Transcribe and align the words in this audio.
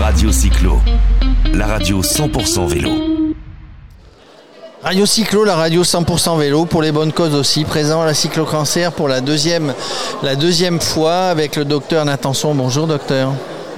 Radio 0.00 0.32
Cyclo, 0.32 0.80
la 1.52 1.66
radio 1.66 2.02
100% 2.02 2.66
vélo. 2.66 2.90
Radio 4.82 5.06
Cyclo, 5.06 5.44
la 5.44 5.56
radio 5.56 5.82
100% 5.82 6.38
vélo 6.38 6.64
pour 6.66 6.82
les 6.82 6.92
bonnes 6.92 7.12
causes 7.12 7.34
aussi, 7.34 7.64
présent 7.64 8.02
à 8.02 8.06
la 8.06 8.14
Cyclo-Cancer 8.14 8.92
pour 8.92 9.08
la 9.08 9.20
deuxième, 9.20 9.72
fois 10.80 11.28
avec 11.28 11.56
le 11.56 11.64
docteur 11.64 12.04
Nathanson. 12.04 12.54
Bonjour 12.54 12.86
docteur. 12.86 13.32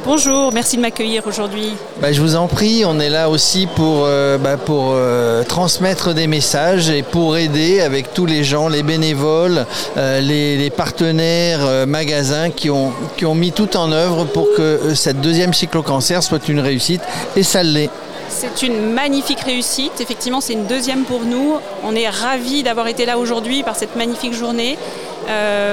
Bonjour, 0.06 0.52
merci 0.52 0.76
de 0.76 0.82
m'accueillir 0.82 1.26
aujourd'hui. 1.26 1.74
Bah, 2.00 2.12
je 2.12 2.20
vous 2.20 2.36
en 2.36 2.46
prie, 2.46 2.84
on 2.86 3.00
est 3.00 3.10
là 3.10 3.28
aussi 3.28 3.66
pour, 3.66 4.04
euh, 4.04 4.38
bah, 4.38 4.56
pour 4.56 4.92
euh, 4.92 5.42
transmettre 5.42 6.14
des 6.14 6.28
messages 6.28 6.90
et 6.90 7.02
pour 7.02 7.36
aider 7.36 7.80
avec 7.80 8.14
tous 8.14 8.24
les 8.24 8.44
gens, 8.44 8.68
les 8.68 8.84
bénévoles, 8.84 9.66
euh, 9.96 10.20
les, 10.20 10.70
partenaires, 10.70 11.88
magasins 11.88 12.50
qui 12.50 12.70
ont, 12.70 12.92
qui 13.16 13.26
ont 13.26 13.34
mis 13.34 13.50
tout 13.50 13.76
en 13.76 13.90
œuvre 13.90 14.26
pour 14.26 14.46
que 14.56 14.94
cette 14.94 15.20
deuxième 15.20 15.52
cyclo-cancer 15.52 16.22
soit 16.22 16.48
une 16.48 16.60
réussite 16.60 17.02
et 17.34 17.42
ça 17.42 17.64
l'est. 17.64 17.90
C'est 18.28 18.62
une 18.62 18.92
magnifique 18.92 19.40
réussite. 19.40 20.00
Effectivement, 20.00 20.40
c'est 20.40 20.52
une 20.52 20.66
deuxième 20.66 21.02
pour 21.02 21.24
nous. 21.24 21.56
On 21.82 21.96
est 21.96 22.08
ravis 22.08 22.62
d'avoir 22.62 22.86
été 22.86 23.06
là 23.06 23.18
aujourd'hui 23.18 23.64
par 23.64 23.74
cette 23.74 23.96
magnifique 23.96 24.34
journée, 24.34 24.78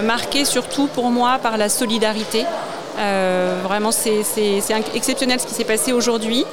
marquée 0.04 0.44
surtout 0.44 0.88
pour 0.88 1.12
moi 1.12 1.38
par 1.42 1.58
la 1.58 1.70
solidarité. 1.70 2.46
Euh, 2.98 3.60
vraiment, 3.64 3.92
c'est 3.92 4.22
exceptionnel 4.94 5.40
ce 5.40 5.48
qui 5.48 5.54
s'est 5.54 5.64
passé 5.64 5.94
aujourd'hui. 5.94 6.46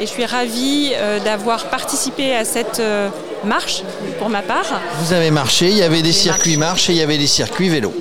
Et 0.00 0.06
je 0.06 0.10
suis 0.10 0.24
ravie 0.24 0.92
euh, 0.94 1.18
d'avoir 1.18 1.66
participé 1.66 2.34
à 2.34 2.44
cette 2.44 2.80
euh, 2.80 3.08
marche 3.44 3.82
pour 4.18 4.28
ma 4.28 4.42
part. 4.42 4.80
Vous 5.00 5.12
avez 5.12 5.30
marché, 5.30 5.68
il 5.68 5.76
y 5.76 5.82
avait 5.82 6.02
des 6.02 6.12
circuits 6.12 6.56
marche 6.56 6.88
et 6.88 6.92
il 6.92 6.98
y 6.98 7.02
avait 7.02 7.18
des 7.18 7.26
circuits 7.26 7.68
vélo. 7.68 7.92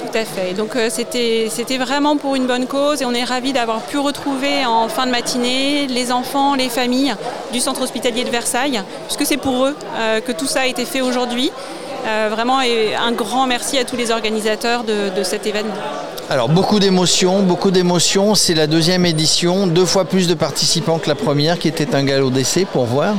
Tout 0.00 0.18
à 0.18 0.24
fait. 0.24 0.54
Donc 0.54 0.76
c'était 0.88 1.78
vraiment 1.78 2.16
pour 2.16 2.36
une 2.36 2.46
bonne 2.46 2.66
cause 2.66 3.02
et 3.02 3.04
on 3.04 3.12
est 3.12 3.24
ravis 3.24 3.52
d'avoir 3.52 3.80
pu 3.80 3.98
retrouver 3.98 4.64
en 4.64 4.88
fin 4.88 5.06
de 5.06 5.10
matinée 5.10 5.86
les 5.88 6.12
enfants, 6.12 6.54
les 6.54 6.68
familles 6.68 7.14
du 7.52 7.60
centre 7.60 7.82
hospitalier 7.82 8.24
de 8.24 8.30
Versailles, 8.30 8.82
puisque 9.06 9.26
c'est 9.26 9.36
pour 9.36 9.66
eux 9.66 9.76
que 10.24 10.32
tout 10.32 10.46
ça 10.46 10.60
a 10.60 10.66
été 10.66 10.84
fait 10.84 11.00
aujourd'hui. 11.00 11.50
vraiment, 12.30 12.62
et 12.62 12.94
un 12.94 13.12
grand 13.12 13.46
merci 13.46 13.78
à 13.78 13.84
tous 13.84 13.96
les 13.96 14.10
organisateurs 14.10 14.84
de 14.84 15.22
cet 15.22 15.46
événement. 15.46 15.74
Alors 16.28 16.48
beaucoup 16.48 16.80
d'émotions, 16.80 17.42
beaucoup 17.42 17.70
d'émotions. 17.70 18.34
C'est 18.34 18.54
la 18.54 18.66
deuxième 18.66 19.06
édition, 19.06 19.68
deux 19.68 19.84
fois 19.84 20.04
plus 20.04 20.26
de 20.26 20.34
participants 20.34 20.98
que 20.98 21.08
la 21.08 21.14
première, 21.14 21.56
qui 21.56 21.68
était 21.68 21.94
un 21.94 22.02
galop 22.02 22.30
d'essai 22.30 22.64
pour 22.64 22.84
voir. 22.84 23.14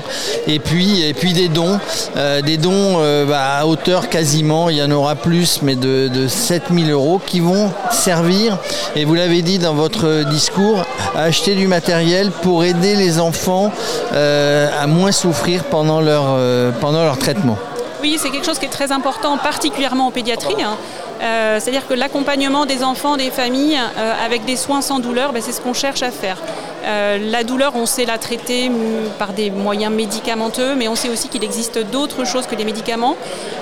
Et 0.46 0.60
puis, 0.60 1.14
puis 1.18 1.32
des 1.32 1.48
dons, 1.48 1.80
euh, 2.18 2.42
des 2.42 2.58
dons 2.58 2.98
euh, 3.00 3.26
bah, 3.26 3.60
à 3.60 3.66
hauteur 3.66 4.10
quasiment, 4.10 4.70
il 4.70 4.76
y 4.76 4.84
en 4.84 4.92
aura 4.92 5.16
plus, 5.16 5.62
mais 5.62 5.76
de, 5.76 6.10
de 6.10 6.28
7000 6.28 6.92
euros 6.92 7.22
qui 7.26 7.40
vont 7.40 7.72
servir, 7.92 8.58
et 8.98 9.06
vous 9.06 9.16
l'avez 9.16 9.42
dit 9.42 9.58
dans 9.58 9.74
votre 9.74 10.26
discours, 10.30 10.84
à 11.16 11.22
acheter 11.22 11.56
du 11.56 11.68
matériel 11.68 12.32
pour 12.32 12.66
aider 12.66 12.96
les 12.96 13.22
enfants 13.22 13.72
euh, 14.12 14.70
à 14.78 14.86
moins 14.86 15.14
souffrir 15.14 15.64
pendant 15.64 16.02
leur, 16.02 16.38
pendant 16.82 17.06
leur 17.06 17.18
traitement. 17.18 17.58
Oui, 18.02 18.18
c'est 18.20 18.30
quelque 18.30 18.46
chose 18.46 18.60
qui 18.60 18.66
est 18.66 18.70
très 18.70 18.92
important, 18.92 19.38
particulièrement 19.38 20.08
en 20.08 20.12
pédiatrie. 20.12 20.62
Hein. 20.62 20.78
Euh, 21.22 21.60
c'est-à-dire 21.60 21.88
que 21.88 21.94
l'accompagnement 21.94 22.66
des 22.66 22.84
enfants, 22.84 23.18
des 23.18 23.32
familles, 23.32 23.80
euh, 23.98 24.14
avec 24.24 24.46
des 24.46 24.56
soins 24.56 24.82
sans 24.82 25.00
douleur, 25.00 25.34
ben, 25.34 25.42
c'est 25.42 25.52
ce 25.52 25.62
qu'on 25.62 25.74
cherche 25.74 26.04
à 26.04 26.12
faire. 26.12 26.38
Euh, 26.86 27.18
la 27.32 27.44
douleur, 27.44 27.76
on 27.76 27.86
sait 27.86 28.06
la 28.06 28.18
traiter 28.18 28.72
par 29.18 29.34
des 29.34 29.50
moyens 29.50 29.94
médicamenteux, 29.94 30.76
mais 30.76 30.88
on 30.88 30.96
sait 30.96 31.10
aussi 31.10 31.28
qu'il 31.28 31.44
existe 31.44 31.80
d'autres 31.92 32.26
choses 32.26 32.48
que 32.48 32.56
les 32.56 32.66
médicaments. 32.66 33.16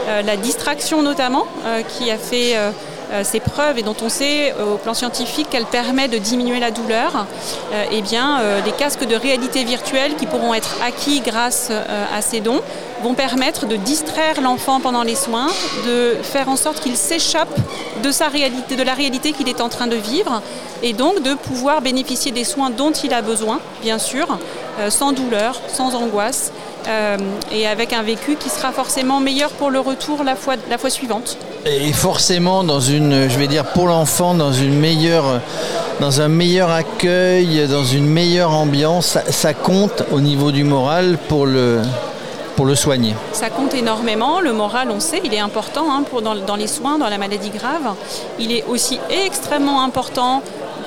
la 0.07 0.37
distraction 0.37 1.01
notamment, 1.01 1.45
qui 1.89 2.11
a 2.11 2.17
fait 2.17 2.55
ses 3.23 3.39
preuves 3.39 3.77
et 3.77 3.83
dont 3.83 3.95
on 4.01 4.09
sait 4.09 4.53
au 4.53 4.77
plan 4.77 4.93
scientifique 4.93 5.49
qu'elle 5.49 5.65
permet 5.65 6.07
de 6.07 6.17
diminuer 6.17 6.59
la 6.59 6.71
douleur, 6.71 7.25
eh 7.91 8.01
bien, 8.01 8.39
les 8.65 8.71
casques 8.71 9.05
de 9.05 9.15
réalité 9.15 9.63
virtuelle 9.63 10.15
qui 10.15 10.25
pourront 10.25 10.53
être 10.53 10.77
acquis 10.85 11.21
grâce 11.21 11.71
à 11.71 12.21
ces 12.21 12.41
dons 12.41 12.61
vont 13.03 13.13
permettre 13.13 13.65
de 13.65 13.75
distraire 13.75 14.41
l'enfant 14.41 14.79
pendant 14.79 15.03
les 15.03 15.15
soins, 15.15 15.47
de 15.85 16.15
faire 16.23 16.49
en 16.49 16.55
sorte 16.55 16.79
qu'il 16.79 16.97
s'échappe 16.97 17.55
de 18.03 18.11
sa 18.11 18.27
réalité, 18.27 18.75
de 18.75 18.83
la 18.83 18.93
réalité 18.93 19.31
qu'il 19.31 19.49
est 19.49 19.61
en 19.61 19.69
train 19.69 19.87
de 19.87 19.95
vivre, 19.95 20.41
et 20.83 20.93
donc 20.93 21.21
de 21.21 21.33
pouvoir 21.33 21.81
bénéficier 21.81 22.31
des 22.31 22.43
soins 22.43 22.69
dont 22.69 22.91
il 22.91 23.13
a 23.13 23.21
besoin, 23.21 23.59
bien 23.81 23.99
sûr, 23.99 24.37
euh, 24.79 24.89
sans 24.89 25.11
douleur, 25.11 25.59
sans 25.67 25.95
angoisse, 25.95 26.51
euh, 26.87 27.17
et 27.51 27.67
avec 27.67 27.93
un 27.93 28.03
vécu 28.03 28.35
qui 28.35 28.49
sera 28.49 28.71
forcément 28.71 29.19
meilleur 29.19 29.51
pour 29.51 29.69
le 29.69 29.79
retour 29.79 30.23
la 30.23 30.35
fois, 30.35 30.55
la 30.69 30.77
fois 30.77 30.89
suivante. 30.89 31.37
Et 31.65 31.91
forcément 31.93 32.63
dans 32.63 32.79
une, 32.79 33.27
je 33.29 33.39
vais 33.39 33.47
dire 33.47 33.65
pour 33.65 33.87
l'enfant, 33.87 34.33
dans 34.33 34.53
une 34.53 34.77
meilleure, 34.77 35.41
dans 35.99 36.21
un 36.21 36.27
meilleur 36.27 36.69
accueil, 36.69 37.67
dans 37.67 37.85
une 37.85 38.05
meilleure 38.05 38.51
ambiance, 38.51 39.17
ça 39.29 39.53
compte 39.53 40.03
au 40.11 40.21
niveau 40.21 40.51
du 40.51 40.63
moral 40.63 41.17
pour 41.27 41.45
le, 41.45 41.81
pour 42.55 42.65
le 42.65 42.75
soigner 42.75 43.15
Ça 43.33 43.49
compte 43.49 43.73
énormément. 43.73 44.39
Le 44.39 44.53
moral, 44.53 44.89
on 44.91 44.99
sait, 44.99 45.21
il 45.23 45.33
est 45.33 45.39
important 45.39 45.85
hein, 45.91 46.03
pour 46.09 46.21
dans, 46.21 46.55
les 46.55 46.67
soins, 46.67 46.97
dans 46.97 47.09
la 47.09 47.17
maladie 47.17 47.49
grave. 47.49 47.95
Il 48.39 48.51
est 48.51 48.63
aussi 48.67 48.99
extrêmement 49.09 49.83
important 49.83 50.41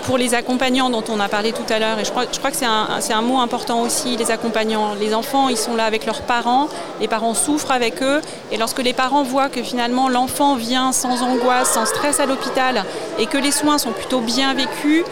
pour 0.05 0.19
les 0.19 0.35
accompagnants 0.35 0.91
dont 0.91 1.05
on 1.09 1.21
a 1.21 1.29
parlé 1.29 1.53
tout 1.53 1.71
à 1.73 1.79
l'heure, 1.79 1.99
et 1.99 2.05
je 2.05 2.11
crois, 2.11 2.27
que 2.27 2.57
c'est 2.57 2.67
un, 2.67 2.89
un, 3.11 3.23
mot 3.23 3.39
important 3.39 3.83
aussi, 3.83 4.17
les 4.17 4.31
accompagnants. 4.31 4.95
Les 4.95 5.15
enfants, 5.15 5.49
ils 5.49 5.57
sont 5.57 5.77
là 5.77 5.85
avec 5.85 6.07
leurs 6.07 6.23
parents, 6.23 6.69
les 7.01 7.09
parents 7.09 7.35
souffrent 7.35 7.73
avec 7.73 8.03
eux, 8.03 8.21
et 8.53 8.57
lorsque 8.57 8.83
les 8.83 8.93
parents 8.93 9.23
voient 9.23 9.49
que 9.49 9.63
finalement 9.63 10.09
l'enfant 10.09 10.57
vient 10.57 10.93
sans 10.93 11.23
angoisse, 11.23 11.73
sans 11.73 11.87
stress 11.87 12.21
à 12.21 12.27
l'hôpital, 12.27 12.85
et 13.19 13.27
que 13.27 13.39
les 13.39 13.53
soins 13.53 13.79
sont 13.79 13.93
plutôt 13.93 14.21
bien 14.21 14.55
vécus, 14.55 15.05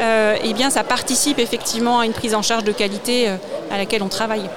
euh, 0.00 0.36
eh 0.42 0.52
bien 0.54 0.70
ça 0.70 0.84
participe 0.84 1.38
effectivement 1.38 2.00
à 2.00 2.06
une 2.06 2.12
prise 2.12 2.34
en 2.34 2.42
charge 2.42 2.64
de 2.64 2.72
qualité 2.72 3.28
euh, 3.28 3.36
à 3.70 3.78
laquelle 3.78 4.02
on 4.02 4.08
travaille. 4.08 4.48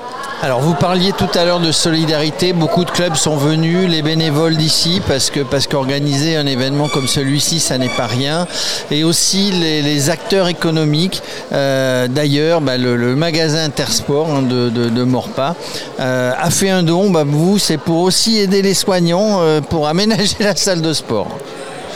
Alors 0.46 0.62
vous 0.62 0.76
parliez 0.76 1.12
tout 1.12 1.28
à 1.34 1.44
l'heure 1.44 1.60
de 1.60 1.72
solidarité, 1.72 2.54
beaucoup 2.54 2.86
de 2.86 2.92
clubs 2.92 3.16
sont 3.16 3.36
venus, 3.36 3.90
les 3.90 4.04
bénévoles 4.04 4.56
d'ici, 4.58 5.02
parce 5.08 5.32
qu'organiser 5.66 6.36
un 6.36 6.46
événement 6.46 6.88
comme 6.88 7.08
celui-ci, 7.08 7.60
ça 7.60 7.80
n'est 7.80 7.90
pas 7.90 8.06
rien, 8.06 8.46
et 8.92 9.04
aussi 9.04 9.50
les, 9.52 10.10
acteurs 10.12 10.48
économiques. 10.48 11.24
Euh, 11.52 12.08
d'ailleurs, 12.08 12.62
bah, 12.62 12.78
le, 12.78 13.16
magasin 13.16 13.64
Intersport 13.64 14.30
hein, 14.30 14.44
de, 14.44 15.04
Morpa 15.04 15.56
a 15.98 16.50
fait 16.52 16.70
un 16.70 16.84
don. 16.84 17.10
Bah, 17.10 17.24
vous, 17.26 17.58
c'est 17.58 17.80
pour 17.80 18.02
aussi 18.02 18.38
aider 18.38 18.62
les 18.62 18.76
soignants 18.76 19.42
pour 19.72 19.88
aménager 19.88 20.36
la 20.42 20.56
salle 20.56 20.84
de 20.84 20.94
sport. 20.94 21.40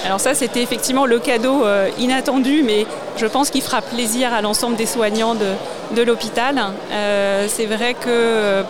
Alors 0.05 0.19
ça, 0.19 0.33
c'était 0.33 0.61
effectivement 0.61 1.05
le 1.05 1.19
cadeau 1.19 1.65
euh, 1.65 1.89
inattendu, 1.99 2.63
mais 2.63 2.85
je 3.17 3.25
pense 3.25 3.49
qu'il 3.49 3.61
fera 3.61 3.81
plaisir 3.81 4.33
à 4.33 4.41
l'ensemble 4.41 4.75
des 4.75 4.85
soignants 4.85 5.35
de, 5.35 6.01
l'hôpital. 6.01 6.61
Euh, 6.91 7.47
c'est 7.49 7.65
vrai 7.65 7.93
que 7.93 8.07
euh, 8.07 8.63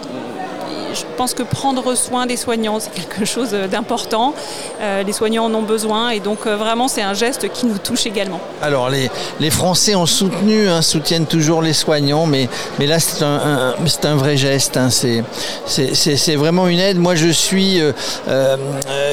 je 0.93 1.03
pense 1.17 1.33
que 1.33 1.43
prendre 1.43 1.95
soin 1.95 2.25
des 2.25 2.37
soignants, 2.37 2.79
c'est 2.79 2.91
quelque 2.93 3.25
chose 3.25 3.51
d'important. 3.71 4.33
Euh, 4.81 5.03
les 5.03 5.13
soignants 5.13 5.45
en 5.45 5.53
ont 5.53 5.61
besoin 5.61 6.09
et 6.09 6.19
donc 6.19 6.45
euh, 6.45 6.55
vraiment 6.55 6.87
c'est 6.87 7.01
un 7.01 7.13
geste 7.13 7.49
qui 7.51 7.65
nous 7.65 7.77
touche 7.77 8.05
également. 8.05 8.39
Alors 8.61 8.89
les, 8.89 9.09
Français 9.49 9.95
ont 9.95 10.05
soutenu, 10.05 10.69
hein, 10.69 10.81
soutiennent 10.81 11.25
toujours 11.25 11.61
les 11.61 11.73
soignants, 11.73 12.25
mais, 12.25 12.47
mais 12.77 12.87
là 12.87 12.99
c'est 12.99 13.23
un, 13.23 13.73
un 14.03 14.15
vrai 14.15 14.37
geste. 14.37 14.77
Hein. 14.77 14.89
c'est, 14.89 15.23
c'est, 15.65 16.35
vraiment 16.35 16.67
une 16.67 16.79
aide. 16.79 16.97
Moi 16.97 17.15
je 17.15 17.29
suis, 17.29 17.81
euh, 17.81 18.57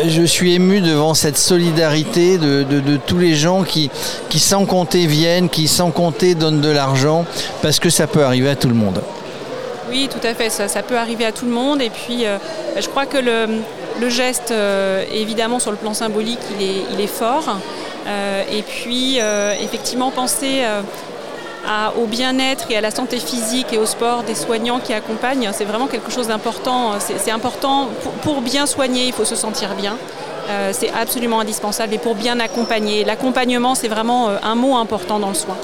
je 0.06 0.22
suis 0.22 0.54
ému 0.54 0.80
devant 0.80 1.14
cette 1.14 1.38
solidarité 1.38 2.38
de, 2.38 2.62
de, 2.62 2.80
de, 2.80 2.96
tous 2.96 3.18
les 3.18 3.34
gens 3.34 3.62
qui, 3.62 3.90
qui 4.28 4.38
sans 4.38 4.66
compter 4.66 5.06
viennent, 5.06 5.48
qui 5.48 5.68
sans 5.68 5.90
compter 5.90 6.34
donnent 6.34 6.60
de 6.60 6.70
l'argent, 6.70 7.24
parce 7.62 7.78
que 7.78 7.90
ça 7.90 8.06
peut 8.06 8.24
arriver 8.24 8.50
à 8.50 8.56
tout 8.56 8.68
le 8.68 8.74
monde. 8.74 9.00
Oui, 9.88 10.08
tout 10.10 10.24
à 10.26 10.34
fait, 10.34 10.50
ça, 10.50 10.82
peut 10.82 10.96
arriver 10.96 11.24
à 11.24 11.32
tout 11.32 11.44
le 11.44 11.52
monde. 11.52 11.80
Et 11.80 11.90
puis, 11.90 12.26
euh, 12.26 12.38
je 12.78 12.88
crois 12.88 13.06
que 13.06 13.18
le, 13.18 14.08
geste, 14.08 14.50
euh, 14.50 15.04
évidemment, 15.12 15.58
sur 15.58 15.70
le 15.70 15.76
plan 15.76 15.94
symbolique, 15.94 16.40
il 16.58 17.00
est, 17.00 17.06
fort. 17.06 17.56
Euh, 18.06 18.42
et 18.52 18.62
puis, 18.62 19.18
effectivement, 19.62 20.10
penser 20.10 20.62
au 21.96 22.06
bien-être 22.06 22.70
et 22.70 22.76
à 22.76 22.80
la 22.80 22.90
santé 22.90 23.18
physique 23.18 23.72
et 23.72 23.78
au 23.78 23.86
sport 23.86 24.22
des 24.22 24.34
soignants 24.34 24.80
qui 24.80 24.92
accompagnent, 24.92 25.50
c'est 25.52 25.64
vraiment 25.64 25.86
quelque 25.86 26.10
chose 26.10 26.28
d'important. 26.28 26.92
C'est 26.98 27.30
important, 27.30 27.88
pour, 28.22 28.40
bien 28.40 28.66
soigner, 28.66 29.06
il 29.06 29.12
faut 29.12 29.24
se 29.24 29.36
sentir 29.36 29.74
bien. 29.74 29.96
Euh, 30.48 30.70
c'est 30.72 30.90
absolument 30.90 31.40
indispensable 31.40 31.94
et 31.94 31.98
pour 31.98 32.14
bien 32.14 32.38
accompagner. 32.38 33.04
L'accompagnement, 33.04 33.74
c'est 33.74 33.88
vraiment 33.88 34.28
euh, 34.28 34.36
un 34.42 34.54
mot 34.54 34.76
important 34.76 35.18
dans 35.18 35.28
le 35.28 35.34
soin. 35.34 35.56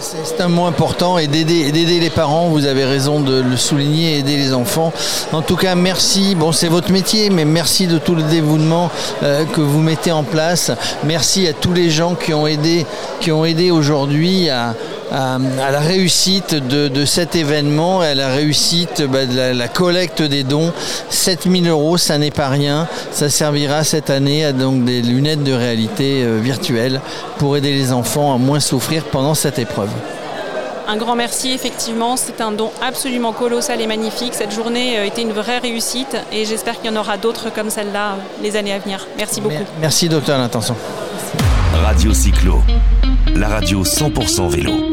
C'est 0.00 0.40
un 0.40 0.48
mot 0.48 0.66
important 0.66 1.18
et 1.18 1.26
d'aider 1.26 1.98
les 1.98 2.10
parents, 2.10 2.48
vous 2.48 2.66
avez 2.66 2.84
raison 2.84 3.20
de 3.20 3.40
le 3.40 3.56
souligner, 3.56 4.18
aider 4.18 4.36
les 4.36 4.54
enfants. 4.54 4.92
En 5.32 5.42
tout 5.42 5.56
cas, 5.56 5.74
merci. 5.74 6.36
Bon, 6.36 6.52
c'est 6.52 6.68
votre 6.68 6.92
métier, 6.92 7.30
mais 7.30 7.44
merci 7.44 7.86
de 7.88 7.98
tout 7.98 8.14
le 8.14 8.22
dévouement 8.22 8.90
euh, 9.22 9.44
que 9.44 9.60
vous 9.60 9.80
mettez 9.80 10.12
en 10.12 10.22
place. 10.22 10.70
Merci 11.04 11.48
à 11.48 11.52
tous 11.52 11.72
les 11.72 11.90
gens 11.90 12.14
qui 12.14 12.32
ont 12.32 12.46
aidé, 12.46 12.86
qui 13.20 13.32
ont 13.32 13.44
aidé 13.44 13.70
aujourd'hui 13.72 14.50
à, 14.50 14.74
à, 15.12 15.38
la 15.70 15.80
réussite 15.80 16.54
de, 16.54 17.04
cet 17.04 17.36
événement, 17.36 18.00
à 18.00 18.14
la 18.14 18.28
réussite 18.28 19.02
bah, 19.02 19.26
de 19.26 19.56
la, 19.56 19.68
collecte 19.68 20.22
des 20.22 20.44
dons. 20.44 20.72
7000 21.10 21.68
euros, 21.68 21.96
ça 21.96 22.18
n'est 22.18 22.30
pas 22.30 22.48
rien. 22.48 22.88
Ça 23.12 23.30
servira 23.30 23.84
cette 23.84 24.10
année 24.10 24.44
à 24.44 24.52
donc 24.52 24.84
des 24.84 25.02
lunettes 25.02 25.44
de 25.44 25.52
réalité 25.52 26.22
euh, 26.22 26.38
virtuelle 26.40 27.00
pour 27.38 27.56
aider 27.56 27.72
les 27.72 27.92
enfants 27.92 28.34
à 28.34 28.38
moins 28.38 28.60
souffrir 28.60 29.04
pendant 29.04 29.34
cette 29.34 29.58
épreuve. 29.58 29.90
un 30.86 30.96
grand 30.96 31.16
merci, 31.16 31.52
effectivement. 31.52 32.16
C'est 32.16 32.40
un 32.40 32.52
don 32.52 32.70
absolument 32.82 33.32
colossal 33.32 33.80
et 33.80 33.86
magnifique. 33.86 34.34
Cette 34.34 34.54
journée 34.54 35.06
était 35.06 35.22
une 35.22 35.32
vraie 35.32 35.58
réussite 35.58 36.16
et 36.32 36.44
j'espère 36.44 36.80
qu'il 36.80 36.90
y 36.90 36.94
en 36.94 37.00
aura 37.00 37.16
d'autres 37.16 37.52
comme 37.52 37.70
celle-là 37.70 38.16
les 38.42 38.56
années 38.56 38.72
à 38.72 38.78
venir. 38.78 39.06
Merci 39.16 39.40
beaucoup. 39.40 39.64
Merci, 39.80 40.08
docteur 40.08 40.38
L'Intention. 40.38 40.76
Radio 41.84 42.12
Cyclo, 42.12 42.62
la 43.34 43.48
radio 43.48 43.82
100% 43.82 44.48
vélo. 44.48 44.87